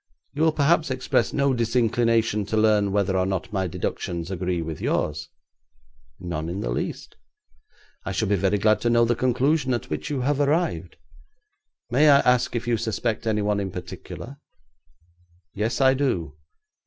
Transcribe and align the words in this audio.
You 0.33 0.41
will 0.41 0.51
perhaps 0.51 0.89
express 0.89 1.31
no 1.31 1.53
disinclination 1.53 2.43
to 2.47 2.57
learn 2.57 2.91
whether 2.91 3.15
or 3.15 3.27
not 3.27 3.53
my 3.53 3.67
deductions 3.67 4.31
agree 4.31 4.59
with 4.59 4.81
yours.' 4.81 5.29
'None 6.19 6.49
in 6.49 6.61
the 6.61 6.71
least. 6.71 7.17
I 8.03 8.11
should 8.11 8.29
be 8.29 8.35
very 8.35 8.57
glad 8.57 8.81
to 8.81 8.89
know 8.89 9.05
the 9.05 9.13
conclusion 9.15 9.75
at 9.75 9.91
which 9.91 10.09
you 10.09 10.21
have 10.21 10.39
arrived. 10.39 10.97
May 11.91 12.09
I 12.09 12.21
ask 12.21 12.55
if 12.55 12.67
you 12.67 12.77
suspect 12.77 13.27
any 13.27 13.43
one 13.43 13.59
in 13.59 13.69
particular?' 13.69 14.37
'Yes, 15.53 15.79
I 15.79 15.93
do.' 15.93 16.35